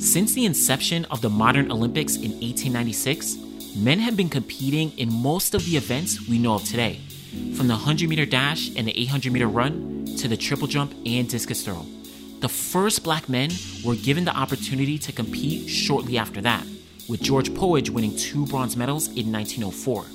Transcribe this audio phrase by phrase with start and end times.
[0.00, 3.36] Since the inception of the modern Olympics in 1896,
[3.76, 7.00] men have been competing in most of the events we know of today,
[7.54, 11.28] from the 100 meter dash and the 800 meter run to the triple jump and
[11.28, 11.84] discus throw.
[12.40, 13.50] The first black men
[13.84, 16.66] were given the opportunity to compete shortly after that,
[17.06, 20.06] with George Poage winning two bronze medals in 1904.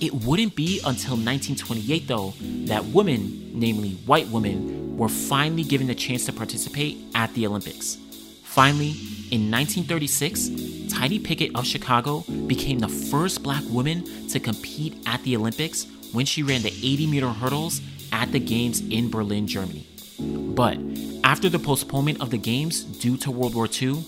[0.00, 2.32] It wouldn't be until 1928, though,
[2.66, 7.98] that women, namely white women, were finally given the chance to participate at the Olympics.
[8.44, 8.94] Finally,
[9.32, 10.48] in 1936,
[10.92, 16.24] Tidye Pickett of Chicago became the first black woman to compete at the Olympics when
[16.24, 17.80] she ran the 80 meter hurdles
[18.12, 19.86] at the Games in Berlin, Germany.
[20.18, 20.78] But
[21.24, 24.04] after the postponement of the Games due to World War II,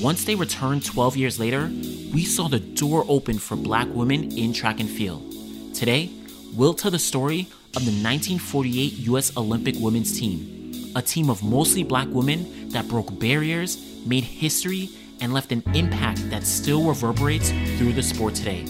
[0.00, 1.66] once they returned 12 years later,
[2.12, 5.34] we saw the door open for black women in track and field.
[5.74, 6.10] Today,
[6.54, 10.59] we'll tell the story of the 1948 US Olympic women's team,
[10.96, 14.90] a team of mostly black women that broke barriers, made history,
[15.20, 18.64] and left an impact that still reverberates through the sport today.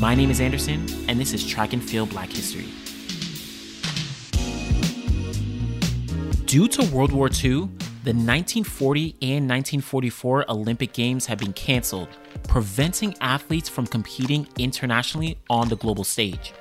[0.00, 2.66] My name is Anderson, and this is Track and Field Black History.
[6.46, 7.68] Due to World War II,
[8.04, 12.08] the 1940 and 1944 Olympic Games have been canceled,
[12.46, 16.52] preventing athletes from competing internationally on the global stage.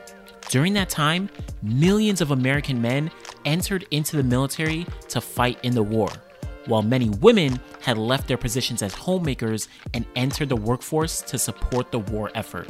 [0.49, 1.29] During that time,
[1.61, 3.11] millions of American men
[3.45, 6.09] entered into the military to fight in the war,
[6.67, 11.91] while many women had left their positions as homemakers and entered the workforce to support
[11.91, 12.69] the war effort.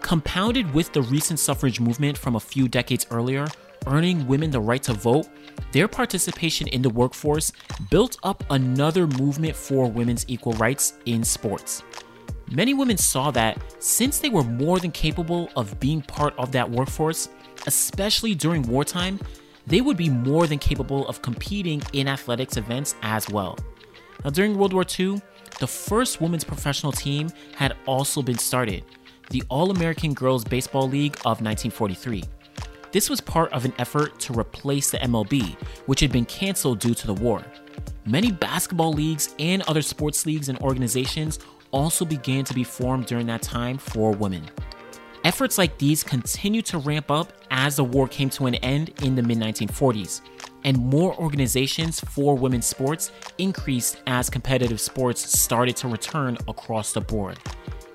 [0.00, 3.46] Compounded with the recent suffrage movement from a few decades earlier,
[3.86, 5.28] earning women the right to vote,
[5.72, 7.52] their participation in the workforce
[7.90, 11.82] built up another movement for women's equal rights in sports.
[12.52, 16.70] Many women saw that since they were more than capable of being part of that
[16.70, 17.28] workforce,
[17.66, 19.18] especially during wartime,
[19.66, 23.58] they would be more than capable of competing in athletics events as well.
[24.24, 25.20] Now, during World War II,
[25.58, 28.84] the first women's professional team had also been started
[29.30, 32.22] the All American Girls Baseball League of 1943.
[32.92, 36.94] This was part of an effort to replace the MLB, which had been canceled due
[36.94, 37.44] to the war.
[38.04, 41.40] Many basketball leagues and other sports leagues and organizations
[41.72, 44.48] also began to be formed during that time for women.
[45.26, 49.16] Efforts like these continued to ramp up as the war came to an end in
[49.16, 50.20] the mid 1940s,
[50.62, 57.00] and more organizations for women's sports increased as competitive sports started to return across the
[57.00, 57.40] board.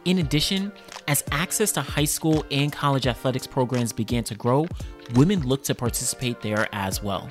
[0.04, 0.74] In addition,
[1.08, 4.68] as access to high school and college athletics programs began to grow,
[5.14, 7.30] women looked to participate there as well.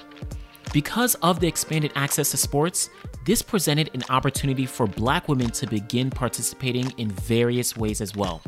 [0.72, 2.88] Because of the expanded access to sports,
[3.27, 8.41] this presented an opportunity for black women to begin participating in various ways as well.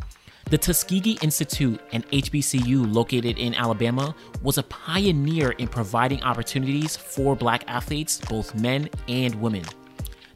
[0.53, 7.35] The Tuskegee Institute, an HBCU located in Alabama, was a pioneer in providing opportunities for
[7.35, 9.65] black athletes, both men and women.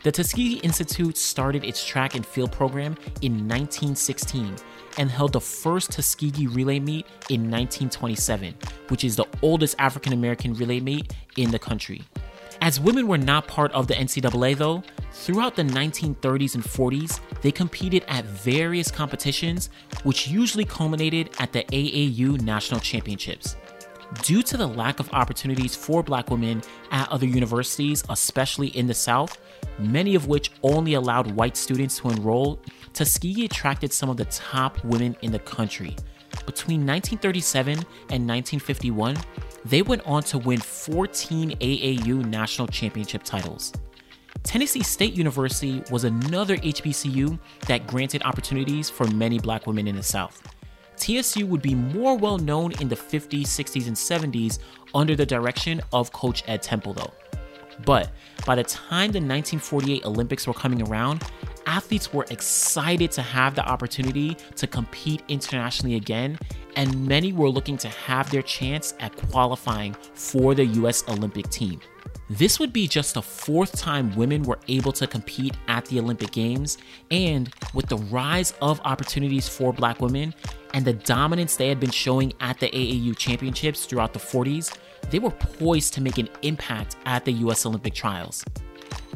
[0.05, 4.57] The Tuskegee Institute started its track and field program in 1916
[4.97, 8.55] and held the first Tuskegee relay meet in 1927,
[8.89, 12.03] which is the oldest African American relay meet in the country.
[12.63, 14.83] As women were not part of the NCAA, though,
[15.17, 19.71] throughout the 1930s and 40s, they competed at various competitions,
[20.05, 23.57] which usually culminated at the AAU National Championships.
[24.23, 26.63] Due to the lack of opportunities for black women
[26.93, 29.39] at other universities, especially in the South,
[29.79, 32.61] many of which only allowed white students to enroll,
[32.93, 35.97] Tuskegee attracted some of the top women in the country.
[36.45, 39.17] Between 1937 and 1951,
[39.65, 43.73] they went on to win 14 AAU national championship titles.
[44.47, 47.37] Tennessee State University was another HBCU
[47.67, 50.41] that granted opportunities for many black women in the South.
[50.97, 54.61] TSU would be more well known in the 50s, 60s, and 70s
[54.95, 57.13] under the direction of Coach Ed Temple, though.
[57.85, 58.13] But
[58.47, 61.25] by the time the 1948 Olympics were coming around,
[61.67, 66.39] athletes were excited to have the opportunity to compete internationally again,
[66.77, 71.81] and many were looking to have their chance at qualifying for the US Olympic team.
[72.29, 76.33] This would be just the fourth time women were able to compete at the Olympic
[76.33, 76.77] Games,
[77.13, 80.35] and with the rise of opportunities for black women
[80.75, 84.77] and the dominance they had been showing at the AAU championships throughout the 40s,
[85.11, 88.45] they were poised to make an impact at the US Olympic trials.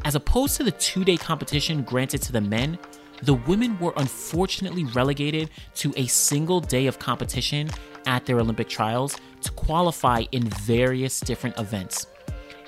[0.05, 2.79] As opposed to the two day competition granted to the men,
[3.25, 7.71] the women were unfortunately relegated to a single day of competition
[8.07, 12.07] at their Olympic trials to qualify in various different events.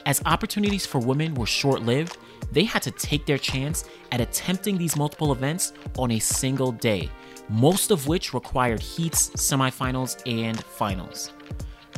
[0.05, 2.19] As opportunities for women were short lived,
[2.51, 7.09] they had to take their chance at attempting these multiple events on a single day,
[7.49, 11.33] most of which required heats, semifinals, and finals.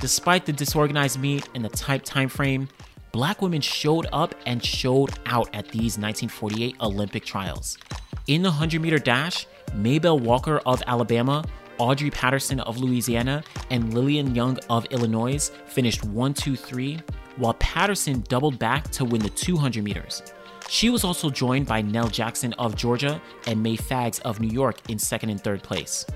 [0.01, 2.69] Despite the disorganized meet and the tight time frame,
[3.11, 7.79] black women showed up and showed out at these 1948 Olympic trials.
[8.27, 11.45] In the 100 meter dash, Mabel Walker of Alabama,
[11.79, 17.01] Audrey Patterson of Louisiana, and Lillian Young of Illinois finished 1 2 3,
[17.37, 20.23] while Patterson doubled back to win the 200 meters.
[20.69, 24.79] She was also joined by Nell Jackson of Georgia and Mae Faggs of New York
[24.89, 26.07] in second and third place.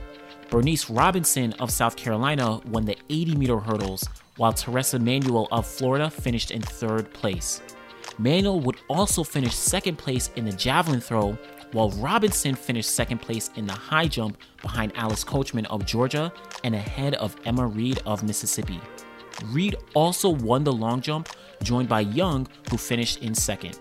[0.50, 6.08] Bernice Robinson of South Carolina won the 80 meter hurdles, while Theresa Manuel of Florida
[6.08, 7.60] finished in third place.
[8.18, 11.36] Manuel would also finish second place in the javelin throw,
[11.72, 16.32] while Robinson finished second place in the high jump behind Alice Coachman of Georgia
[16.64, 18.80] and ahead of Emma Reed of Mississippi.
[19.46, 21.28] Reed also won the long jump,
[21.62, 23.78] joined by Young, who finished in second.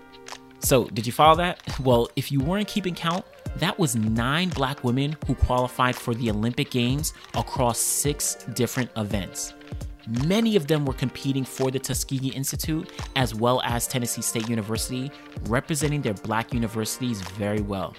[0.60, 1.62] So, did you follow that?
[1.84, 3.24] Well, if you weren't keeping count,
[3.56, 9.54] that was nine black women who qualified for the Olympic Games across six different events.
[10.26, 15.10] Many of them were competing for the Tuskegee Institute as well as Tennessee State University,
[15.46, 17.94] representing their black universities very well.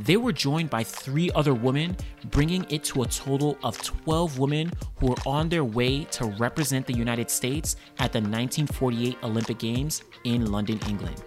[0.00, 1.94] They were joined by three other women,
[2.30, 6.86] bringing it to a total of 12 women who were on their way to represent
[6.86, 11.22] the United States at the 1948 Olympic Games in London, England.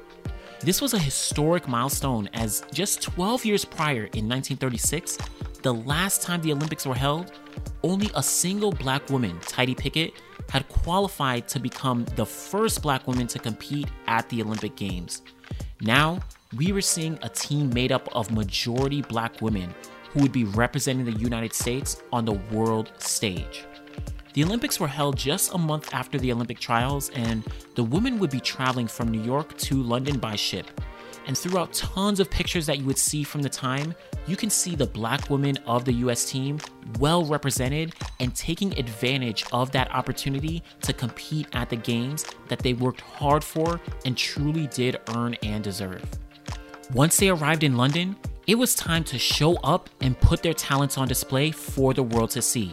[0.61, 5.19] This was a historic milestone as just 12 years prior in 1936,
[5.61, 7.31] the last time the Olympics were held,
[7.83, 10.13] only a single black woman, Tidye Pickett,
[10.49, 15.21] had qualified to become the first black woman to compete at the Olympic Games.
[15.83, 16.19] Now,
[16.55, 19.75] we were seeing a team made up of majority black women
[20.11, 23.65] who would be representing the United States on the world stage.
[24.33, 27.43] The Olympics were held just a month after the Olympic trials, and
[27.75, 30.67] the women would be traveling from New York to London by ship.
[31.25, 33.95] And throughout tons of pictures that you would see from the time,
[34.27, 36.59] you can see the black women of the US team
[36.99, 42.73] well represented and taking advantage of that opportunity to compete at the games that they
[42.73, 46.03] worked hard for and truly did earn and deserve.
[46.93, 48.15] Once they arrived in London,
[48.45, 52.29] it was time to show up and put their talents on display for the world
[52.31, 52.71] to see.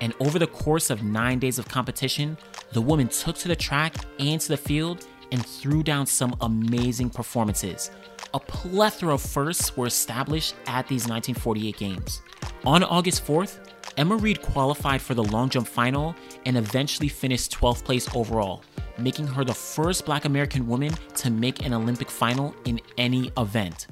[0.00, 2.36] And over the course of nine days of competition,
[2.72, 7.10] the women took to the track and to the field and threw down some amazing
[7.10, 7.90] performances.
[8.34, 12.22] A plethora of firsts were established at these 1948 games.
[12.64, 13.58] On August 4th,
[13.96, 16.14] Emma Reed qualified for the long jump final
[16.46, 18.64] and eventually finished 12th place overall,
[18.98, 23.86] making her the first black American woman to make an Olympic final in any event.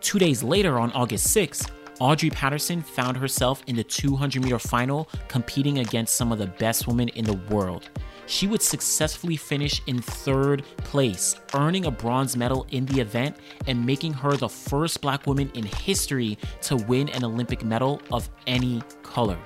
[0.00, 5.08] Two days later, on August 6th, Audrey Patterson found herself in the 200 meter final
[5.28, 7.88] competing against some of the best women in the world.
[8.26, 13.36] She would successfully finish in third place, earning a bronze medal in the event
[13.66, 18.28] and making her the first black woman in history to win an Olympic medal of
[18.46, 19.38] any color.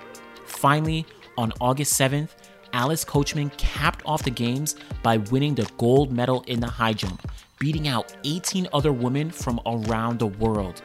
[0.47, 1.05] Finally,
[1.37, 2.31] on August 7th,
[2.73, 7.31] Alice Coachman capped off the games by winning the gold medal in the high jump,
[7.59, 10.83] beating out 18 other women from around the world.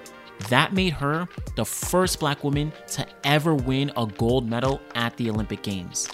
[0.49, 5.29] That made her the first black woman to ever win a gold medal at the
[5.29, 6.09] Olympic Games.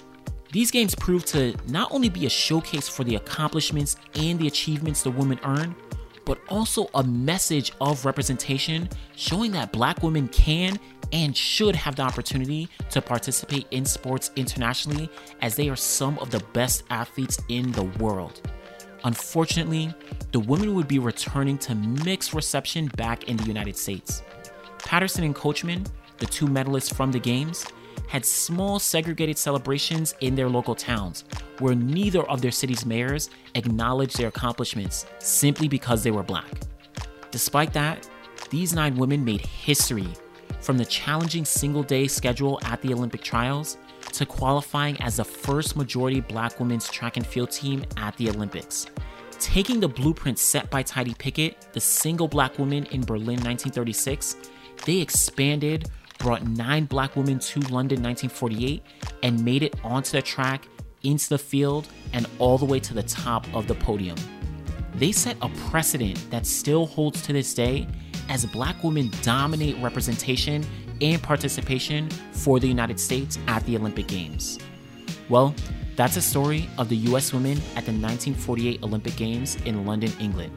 [0.52, 5.04] These games proved to not only be a showcase for the accomplishments and the achievements
[5.04, 5.76] the women earned,
[6.26, 10.80] but also a message of representation showing that black women can
[11.12, 15.10] and should have the opportunity to participate in sports internationally
[15.42, 18.42] as they are some of the best athletes in the world.
[19.04, 19.94] Unfortunately,
[20.32, 24.24] the women would be returning to mixed reception back in the United States.
[24.80, 25.86] Patterson and Coachman,
[26.18, 27.66] the two medalists from the Games,
[28.08, 31.26] had small segregated celebrations in their local towns,
[31.60, 36.62] where neither of their city's mayors acknowledged their accomplishments simply because they were black.
[37.32, 38.10] Despite that,
[38.50, 40.08] these nine women made history
[40.60, 43.78] from the challenging single day schedule at the Olympic trials
[44.20, 48.86] to qualifying as the first majority black women's track and field team at the Olympics.
[49.40, 54.36] Taking the blueprint set by Tidye Pickett, the single black woman in Berlin 1936,
[54.86, 58.84] they expanded, brought nine black women to London 1948,
[59.24, 60.68] and made it onto the track,
[61.04, 64.18] into the field, and all the way to the top of the podium.
[64.96, 67.88] They set a precedent that still holds to this day
[68.28, 70.66] as black women dominate representation
[71.02, 74.60] and participation for the United States at the Olympic Games.
[75.30, 75.54] Well,
[75.96, 80.52] that's a story of the US women at the 1948 Olympic Games in London, England.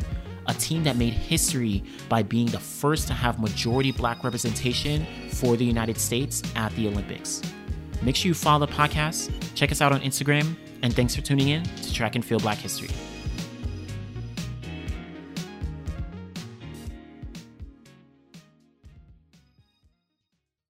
[0.47, 5.57] A team that made history by being the first to have majority black representation for
[5.57, 7.43] the United States at the Olympics.
[8.03, 11.49] Make sure you follow the podcast, check us out on Instagram, and thanks for tuning
[11.49, 12.91] in to Track and Field Black History.